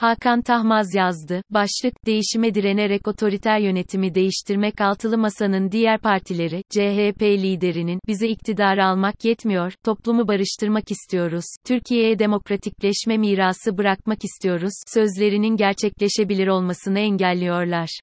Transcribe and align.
Hakan 0.00 0.42
Tahmaz 0.42 0.94
yazdı. 0.94 1.42
Başlık, 1.50 2.06
değişime 2.06 2.54
direnerek 2.54 3.08
otoriter 3.08 3.58
yönetimi 3.58 4.14
değiştirmek 4.14 4.80
altılı 4.80 5.18
masanın 5.18 5.70
diğer 5.72 6.00
partileri, 6.00 6.62
CHP 6.70 7.22
liderinin, 7.22 8.00
bizi 8.08 8.26
iktidara 8.26 8.86
almak 8.86 9.24
yetmiyor, 9.24 9.72
toplumu 9.84 10.28
barıştırmak 10.28 10.90
istiyoruz, 10.90 11.44
Türkiye'ye 11.66 12.18
demokratikleşme 12.18 13.18
mirası 13.18 13.78
bırakmak 13.78 14.24
istiyoruz, 14.24 14.72
sözlerinin 14.86 15.56
gerçekleşebilir 15.56 16.46
olmasını 16.46 16.98
engelliyorlar. 16.98 18.00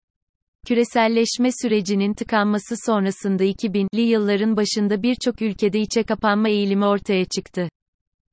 Küreselleşme 0.68 1.50
sürecinin 1.62 2.14
tıkanması 2.14 2.76
sonrasında 2.86 3.44
2000'li 3.44 4.02
yılların 4.02 4.58
başında 4.58 5.04
birçok 5.04 5.42
ülkede 5.42 5.80
içe 5.80 6.04
kapanma 6.04 6.50
eğilimi 6.50 6.86
ortaya 6.86 7.26
çıktı. 7.26 7.70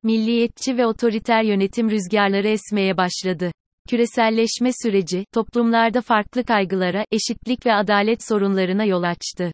Milliyetçi 0.05 0.77
ve 0.77 0.85
otoriter 0.85 1.43
yönetim 1.43 1.91
rüzgarları 1.91 2.47
esmeye 2.47 2.97
başladı. 2.97 3.51
Küreselleşme 3.89 4.69
süreci, 4.83 5.25
toplumlarda 5.33 6.01
farklı 6.01 6.43
kaygılara, 6.43 7.05
eşitlik 7.11 7.65
ve 7.65 7.73
adalet 7.73 8.27
sorunlarına 8.27 8.83
yol 8.83 9.03
açtı. 9.03 9.51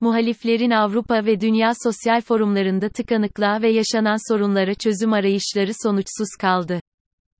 Muhaliflerin 0.00 0.70
Avrupa 0.70 1.26
ve 1.26 1.40
dünya 1.40 1.72
sosyal 1.84 2.20
forumlarında 2.20 2.88
tıkanıklığa 2.88 3.62
ve 3.62 3.70
yaşanan 3.70 4.32
sorunlara 4.32 4.74
çözüm 4.74 5.12
arayışları 5.12 5.72
sonuçsuz 5.82 6.36
kaldı. 6.40 6.80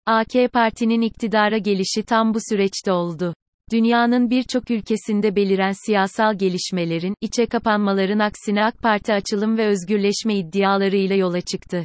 AK 0.07 0.53
Parti'nin 0.53 1.01
iktidara 1.01 1.59
gelişi 1.59 2.03
tam 2.03 2.35
bu 2.35 2.39
süreçte 2.51 2.93
oldu. 2.93 3.35
Dünyanın 3.73 4.31
birçok 4.31 4.71
ülkesinde 4.71 5.37
beliren 5.37 5.87
siyasal 5.87 6.39
gelişmelerin, 6.39 7.15
içe 7.21 7.47
kapanmaların 7.47 8.19
aksine 8.19 8.65
AK 8.65 8.79
Parti 8.79 9.13
açılım 9.13 9.59
ve 9.59 9.67
özgürleşme 9.67 10.35
iddialarıyla 10.35 11.17
yola 11.17 11.41
çıktı. 11.41 11.85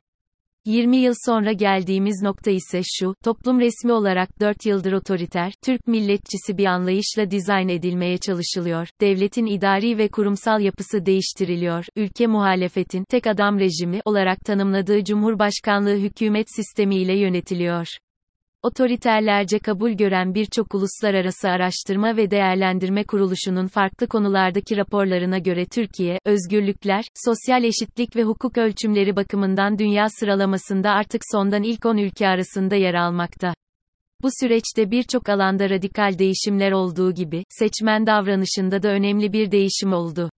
20 0.65 0.97
yıl 0.97 1.13
sonra 1.25 1.51
geldiğimiz 1.51 2.21
nokta 2.21 2.51
ise 2.51 2.81
şu, 2.83 3.15
toplum 3.23 3.59
resmi 3.59 3.91
olarak 3.91 4.39
4 4.39 4.65
yıldır 4.65 4.93
otoriter, 4.93 5.53
Türk 5.65 5.87
milletçisi 5.87 6.57
bir 6.57 6.65
anlayışla 6.65 7.31
dizayn 7.31 7.67
edilmeye 7.67 8.17
çalışılıyor, 8.17 8.87
devletin 9.01 9.45
idari 9.45 9.97
ve 9.97 10.07
kurumsal 10.07 10.61
yapısı 10.61 11.05
değiştiriliyor, 11.05 11.85
ülke 11.95 12.27
muhalefetin, 12.27 13.03
tek 13.09 13.27
adam 13.27 13.59
rejimi 13.59 14.01
olarak 14.05 14.39
tanımladığı 14.45 15.03
Cumhurbaşkanlığı 15.03 15.97
hükümet 15.97 16.47
sistemiyle 16.55 17.19
yönetiliyor. 17.19 17.87
Otoriterlerce 18.63 19.59
kabul 19.59 19.91
gören 19.91 20.35
birçok 20.35 20.75
uluslararası 20.75 21.49
araştırma 21.49 22.17
ve 22.17 22.31
değerlendirme 22.31 23.03
kuruluşunun 23.03 23.67
farklı 23.67 24.07
konulardaki 24.07 24.77
raporlarına 24.77 25.37
göre 25.37 25.65
Türkiye, 25.65 26.19
özgürlükler, 26.25 27.03
sosyal 27.25 27.63
eşitlik 27.63 28.15
ve 28.15 28.23
hukuk 28.23 28.57
ölçümleri 28.57 29.15
bakımından 29.15 29.79
dünya 29.79 30.09
sıralamasında 30.09 30.91
artık 30.91 31.21
sondan 31.31 31.63
ilk 31.63 31.85
10 31.85 31.97
ülke 31.97 32.27
arasında 32.27 32.75
yer 32.75 32.93
almakta. 32.93 33.53
Bu 34.21 34.27
süreçte 34.41 34.91
birçok 34.91 35.29
alanda 35.29 35.69
radikal 35.69 36.19
değişimler 36.19 36.71
olduğu 36.71 37.13
gibi, 37.13 37.43
seçmen 37.49 38.05
davranışında 38.05 38.83
da 38.83 38.89
önemli 38.89 39.33
bir 39.33 39.51
değişim 39.51 39.93
oldu. 39.93 40.29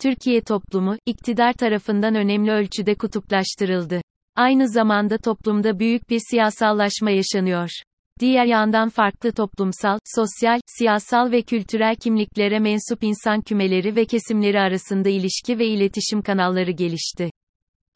Türkiye 0.00 0.40
toplumu, 0.40 0.96
iktidar 1.06 1.52
tarafından 1.52 2.14
önemli 2.14 2.50
ölçüde 2.50 2.94
kutuplaştırıldı. 2.94 4.00
Aynı 4.36 4.68
zamanda 4.68 5.18
toplumda 5.18 5.78
büyük 5.78 6.10
bir 6.10 6.20
siyasallaşma 6.30 7.10
yaşanıyor. 7.10 7.70
Diğer 8.20 8.44
yandan 8.44 8.88
farklı 8.88 9.32
toplumsal, 9.32 9.98
sosyal, 10.16 10.60
siyasal 10.66 11.32
ve 11.32 11.42
kültürel 11.42 11.96
kimliklere 11.96 12.58
mensup 12.58 13.02
insan 13.02 13.40
kümeleri 13.40 13.96
ve 13.96 14.04
kesimleri 14.04 14.60
arasında 14.60 15.08
ilişki 15.08 15.58
ve 15.58 15.66
iletişim 15.66 16.22
kanalları 16.22 16.70
gelişti. 16.70 17.30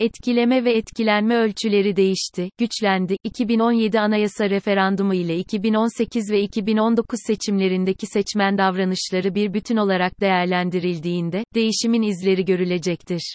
Etkileme 0.01 0.65
ve 0.65 0.73
etkilenme 0.73 1.37
ölçüleri 1.37 1.97
değişti, 1.97 2.51
güçlendi. 2.59 3.17
2017 3.25 4.01
anayasa 4.01 4.51
referandumu 4.51 5.15
ile 5.15 5.37
2018 5.37 6.31
ve 6.31 6.41
2019 6.41 7.19
seçimlerindeki 7.27 8.07
seçmen 8.07 8.59
davranışları 8.59 9.35
bir 9.35 9.55
bütün 9.55 9.77
olarak 9.77 10.21
değerlendirildiğinde, 10.21 11.45
değişimin 11.55 12.03
izleri 12.03 12.45
görülecektir. 12.45 13.35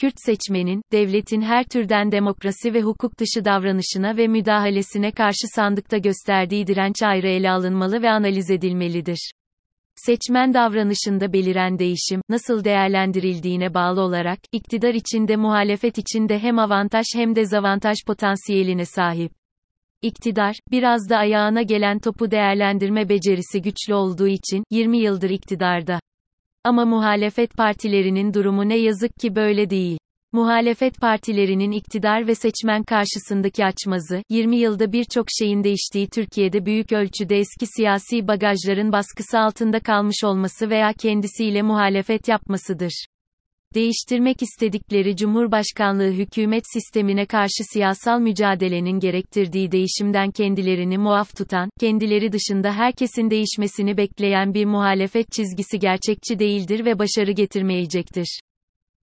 Kürt 0.00 0.14
seçmenin, 0.16 0.82
devletin 0.92 1.42
her 1.42 1.64
türden 1.64 2.12
demokrasi 2.12 2.74
ve 2.74 2.82
hukuk 2.82 3.18
dışı 3.18 3.44
davranışına 3.44 4.16
ve 4.16 4.28
müdahalesine 4.28 5.10
karşı 5.10 5.46
sandıkta 5.54 5.98
gösterdiği 5.98 6.66
direnç 6.66 7.02
ayrı 7.02 7.28
ele 7.28 7.50
alınmalı 7.50 8.02
ve 8.02 8.10
analiz 8.10 8.50
edilmelidir. 8.50 9.32
Seçmen 9.96 10.54
davranışında 10.54 11.32
beliren 11.32 11.78
değişim, 11.78 12.20
nasıl 12.28 12.64
değerlendirildiğine 12.64 13.74
bağlı 13.74 14.00
olarak, 14.00 14.38
iktidar 14.52 14.94
içinde 14.94 15.36
muhalefet 15.36 15.98
içinde 15.98 16.38
hem 16.38 16.58
avantaj 16.58 17.06
hem 17.14 17.36
dezavantaj 17.36 17.96
potansiyeline 18.06 18.84
sahip. 18.84 19.32
İktidar, 20.02 20.56
biraz 20.70 21.10
da 21.10 21.16
ayağına 21.16 21.62
gelen 21.62 21.98
topu 21.98 22.30
değerlendirme 22.30 23.08
becerisi 23.08 23.62
güçlü 23.62 23.94
olduğu 23.94 24.28
için, 24.28 24.64
20 24.70 24.98
yıldır 24.98 25.30
iktidarda. 25.30 26.00
Ama 26.64 26.84
muhalefet 26.84 27.56
partilerinin 27.56 28.34
durumu 28.34 28.68
ne 28.68 28.76
yazık 28.76 29.16
ki 29.16 29.36
böyle 29.36 29.70
değil. 29.70 29.98
Muhalefet 30.32 31.00
partilerinin 31.00 31.70
iktidar 31.70 32.26
ve 32.26 32.34
seçmen 32.34 32.82
karşısındaki 32.82 33.64
açmazı, 33.64 34.22
20 34.30 34.56
yılda 34.56 34.92
birçok 34.92 35.26
şeyin 35.38 35.64
değiştiği 35.64 36.08
Türkiye'de 36.08 36.66
büyük 36.66 36.92
ölçüde 36.92 37.36
eski 37.36 37.66
siyasi 37.66 38.28
bagajların 38.28 38.92
baskısı 38.92 39.38
altında 39.38 39.80
kalmış 39.80 40.24
olması 40.24 40.70
veya 40.70 40.92
kendisiyle 40.92 41.62
muhalefet 41.62 42.28
yapmasıdır. 42.28 43.06
Değiştirmek 43.74 44.42
istedikleri 44.42 45.16
Cumhurbaşkanlığı 45.16 46.10
hükümet 46.10 46.62
sistemine 46.72 47.26
karşı 47.26 47.64
siyasal 47.72 48.20
mücadelenin 48.20 49.00
gerektirdiği 49.00 49.72
değişimden 49.72 50.30
kendilerini 50.30 50.98
muaf 50.98 51.36
tutan, 51.36 51.70
kendileri 51.80 52.32
dışında 52.32 52.72
herkesin 52.72 53.30
değişmesini 53.30 53.96
bekleyen 53.96 54.54
bir 54.54 54.64
muhalefet 54.64 55.32
çizgisi 55.32 55.78
gerçekçi 55.78 56.38
değildir 56.38 56.84
ve 56.84 56.98
başarı 56.98 57.32
getirmeyecektir. 57.32 58.40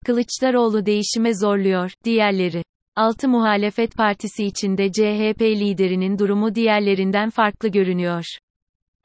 Kılıçdaroğlu 0.06 0.86
değişime 0.86 1.34
zorluyor, 1.34 1.90
diğerleri. 2.04 2.62
Altı 2.96 3.28
muhalefet 3.28 3.96
partisi 3.96 4.44
içinde 4.44 4.92
CHP 4.92 5.40
liderinin 5.40 6.18
durumu 6.18 6.54
diğerlerinden 6.54 7.30
farklı 7.30 7.68
görünüyor. 7.68 8.24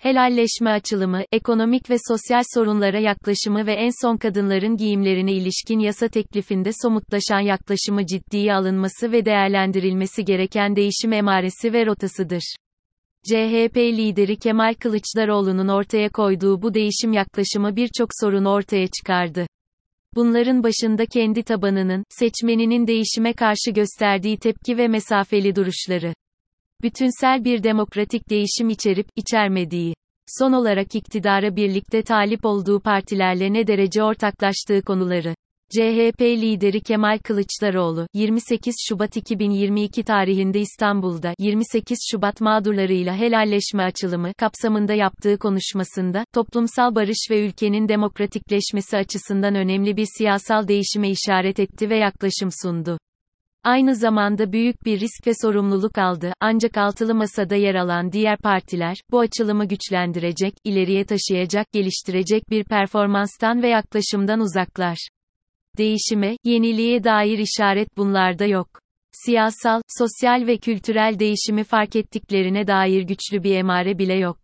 Helalleşme 0.04 0.70
açılımı, 0.70 1.22
ekonomik 1.32 1.90
ve 1.90 1.96
sosyal 2.08 2.44
sorunlara 2.54 3.00
yaklaşımı 3.00 3.68
ve 3.68 3.74
en 3.74 4.02
son 4.02 4.18
kadınların 4.18 4.78
giyimlerine 4.78 5.32
ilişkin 5.32 5.80
yasa 5.80 6.08
teklifinde 6.08 6.70
somutlaşan 6.82 7.40
yaklaşımı 7.40 8.06
ciddiye 8.06 8.54
alınması 8.54 9.12
ve 9.12 9.26
değerlendirilmesi 9.26 10.26
gereken 10.26 10.76
değişim 10.76 11.14
emaresi 11.14 11.74
ve 11.74 11.86
rotasıdır. 11.86 12.56
CHP 13.26 13.78
lideri 13.78 14.36
Kemal 14.36 14.74
Kılıçdaroğlu'nun 14.74 15.68
ortaya 15.68 16.10
koyduğu 16.10 16.62
bu 16.62 16.74
değişim 16.74 17.14
yaklaşımı 17.14 17.76
birçok 17.76 18.10
sorunu 18.22 18.50
ortaya 18.50 18.88
çıkardı. 18.88 19.48
Bunların 20.16 20.64
başında 20.64 21.06
kendi 21.06 21.44
tabanının, 21.44 22.04
seçmeninin 22.10 22.88
değişime 22.88 23.34
karşı 23.34 23.72
gösterdiği 23.72 24.38
tepki 24.38 24.78
ve 24.78 24.88
mesafeli 24.88 25.56
duruşları. 25.56 26.14
Bütünsel 26.84 27.44
bir 27.44 27.64
demokratik 27.64 28.30
değişim 28.30 28.70
içerip, 28.70 29.08
içermediği. 29.16 29.94
Son 30.40 30.54
olarak 30.54 30.96
iktidara 30.96 31.56
birlikte 31.56 32.02
talip 32.04 32.46
olduğu 32.46 32.80
partilerle 32.80 33.54
ne 33.54 33.68
derece 33.68 34.04
ortaklaştığı 34.04 34.82
konuları. 34.82 35.36
CHP 35.72 36.22
lideri 36.22 36.82
Kemal 36.82 37.20
Kılıçdaroğlu, 37.24 38.08
28 38.14 38.76
Şubat 38.90 39.18
2022 39.18 40.04
tarihinde 40.04 40.60
İstanbul'da 40.60 41.34
28 41.40 41.98
Şubat 42.12 42.42
mağdurlarıyla 42.42 43.16
helalleşme 43.16 43.84
açılımı 43.84 44.34
kapsamında 44.34 44.94
yaptığı 44.94 45.38
konuşmasında, 45.38 46.26
toplumsal 46.34 46.96
barış 46.96 47.28
ve 47.32 47.46
ülkenin 47.46 47.88
demokratikleşmesi 47.88 48.98
açısından 48.98 49.56
önemli 49.56 49.98
bir 49.98 50.08
siyasal 50.18 50.68
değişime 50.68 51.10
işaret 51.10 51.60
etti 51.60 51.90
ve 51.90 51.98
yaklaşım 51.98 52.50
sundu. 52.62 52.98
Aynı 53.64 53.96
zamanda 53.96 54.52
büyük 54.52 54.86
bir 54.86 55.00
risk 55.00 55.28
ve 55.28 55.32
sorumluluk 55.42 55.98
aldı, 55.98 56.34
ancak 56.40 56.78
altılı 56.78 57.16
masada 57.16 57.56
yer 57.56 57.76
alan 57.76 58.12
diğer 58.12 58.38
partiler, 58.38 58.98
bu 59.12 59.20
açılımı 59.20 59.66
güçlendirecek, 59.66 60.54
ileriye 60.64 61.06
taşıyacak, 61.06 61.72
geliştirecek 61.72 62.50
bir 62.50 62.64
performanstan 62.64 63.64
ve 63.64 63.68
yaklaşımdan 63.68 64.40
uzaklar. 64.40 64.98
Değişime, 65.78 66.38
yeniliğe 66.44 67.04
dair 67.04 67.38
işaret 67.38 67.98
bunlarda 67.98 68.46
yok. 68.46 68.68
Siyasal, 69.12 69.82
sosyal 69.88 70.48
ve 70.48 70.58
kültürel 70.58 71.20
değişimi 71.20 71.64
fark 71.64 71.96
ettiklerine 71.96 72.68
dair 72.68 73.02
güçlü 73.02 73.44
bir 73.44 73.56
emare 73.56 73.98
bile 73.98 74.14
yok. 74.14 74.38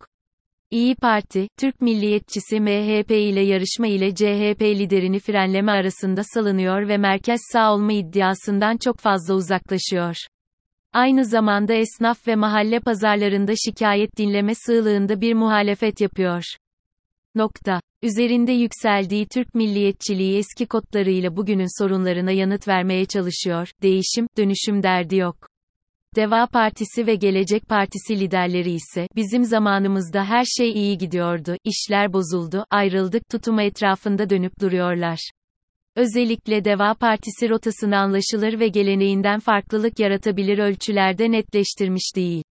İyi 0.72 0.96
Parti, 0.96 1.48
Türk 1.58 1.82
milliyetçisi 1.82 2.60
MHP 2.60 3.12
ile 3.12 3.42
yarışma 3.42 3.88
ile 3.88 4.16
CHP 4.16 4.62
liderini 4.62 5.20
frenleme 5.20 5.72
arasında 5.72 6.22
salınıyor 6.24 6.88
ve 6.88 6.98
merkez 6.98 7.42
sağ 7.52 7.74
olma 7.74 7.94
iddiasından 7.94 8.78
çok 8.78 9.00
fazla 9.00 9.34
uzaklaşıyor. 9.34 10.16
Aynı 10.94 11.26
zamanda 11.26 11.74
esnaf 11.74 12.28
ve 12.28 12.36
mahalle 12.36 12.80
pazarlarında 12.80 13.54
şikayet 13.66 14.18
dinleme 14.18 14.56
sığlığında 14.56 15.22
bir 15.22 15.34
muhalefet 15.34 16.02
yapıyor. 16.02 16.44
Nokta. 17.36 17.82
Üzerinde 18.04 18.52
yükseldiği 18.52 19.28
Türk 19.28 19.56
milliyetçiliği 19.56 20.38
eski 20.38 20.66
kodlarıyla 20.66 21.36
bugünün 21.36 21.82
sorunlarına 21.82 22.32
yanıt 22.32 22.68
vermeye 22.68 23.06
çalışıyor. 23.06 23.72
Değişim, 23.82 24.28
dönüşüm 24.38 24.84
derdi 24.84 25.16
yok. 25.16 25.36
Deva 26.16 26.48
Partisi 26.48 27.08
ve 27.08 27.16
Gelecek 27.16 27.68
Partisi 27.68 28.20
liderleri 28.20 28.72
ise, 28.72 29.08
bizim 29.16 29.44
zamanımızda 29.44 30.26
her 30.26 30.44
şey 30.44 30.72
iyi 30.72 30.98
gidiyordu, 30.98 31.56
işler 31.64 32.14
bozuldu, 32.14 32.66
ayrıldık 32.72 33.30
tutumu 33.30 33.62
etrafında 33.62 34.30
dönüp 34.30 34.60
duruyorlar. 34.62 35.30
Özellikle 35.96 36.66
Deva 36.66 36.94
Partisi 36.94 37.50
rotasını 37.50 37.98
anlaşılır 37.98 38.60
ve 38.60 38.68
geleneğinden 38.68 39.40
farklılık 39.40 40.00
yaratabilir 40.00 40.58
ölçülerde 40.58 41.32
netleştirmiş 41.32 42.16
değil. 42.16 42.44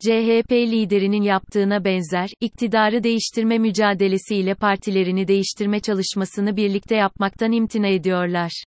CHP 0.00 0.52
liderinin 0.52 1.22
yaptığına 1.22 1.84
benzer, 1.84 2.28
iktidarı 2.40 3.02
değiştirme 3.02 3.58
mücadelesiyle 3.58 4.54
partilerini 4.54 5.28
değiştirme 5.28 5.80
çalışmasını 5.80 6.56
birlikte 6.56 6.96
yapmaktan 6.96 7.52
imtina 7.52 7.86
ediyorlar. 7.86 8.64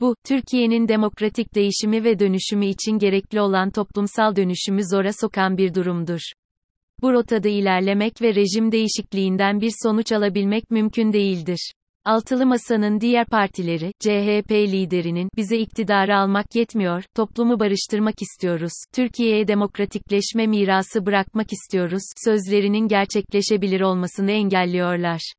Bu, 0.00 0.16
Türkiye'nin 0.24 0.88
demokratik 0.88 1.54
değişimi 1.54 2.04
ve 2.04 2.18
dönüşümü 2.18 2.66
için 2.66 2.98
gerekli 2.98 3.40
olan 3.40 3.70
toplumsal 3.70 4.36
dönüşümü 4.36 4.80
zora 4.90 5.10
sokan 5.20 5.58
bir 5.58 5.74
durumdur. 5.74 6.20
Bu 7.02 7.12
rotada 7.12 7.48
ilerlemek 7.48 8.22
ve 8.22 8.34
rejim 8.34 8.72
değişikliğinden 8.72 9.60
bir 9.60 9.72
sonuç 9.82 10.12
alabilmek 10.12 10.70
mümkün 10.70 11.12
değildir. 11.12 11.72
Altılı 12.04 12.46
Masa'nın 12.46 13.00
diğer 13.00 13.26
partileri, 13.26 13.92
CHP 14.00 14.50
liderinin, 14.50 15.28
bize 15.36 15.58
iktidarı 15.58 16.16
almak 16.16 16.54
yetmiyor, 16.54 17.04
toplumu 17.14 17.60
barıştırmak 17.60 18.22
istiyoruz, 18.22 18.72
Türkiye'ye 18.94 19.48
demokratikleşme 19.48 20.46
mirası 20.46 21.06
bırakmak 21.06 21.52
istiyoruz, 21.52 22.02
sözlerinin 22.24 22.88
gerçekleşebilir 22.88 23.80
olmasını 23.80 24.30
engelliyorlar. 24.30 25.32